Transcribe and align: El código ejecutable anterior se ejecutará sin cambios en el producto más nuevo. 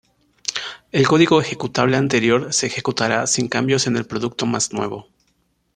El 0.91 1.07
código 1.07 1.39
ejecutable 1.39 1.95
anterior 1.95 2.51
se 2.53 2.65
ejecutará 2.65 3.27
sin 3.27 3.47
cambios 3.47 3.85
en 3.85 3.97
el 3.97 4.07
producto 4.07 4.47
más 4.47 4.73
nuevo. 4.73 5.09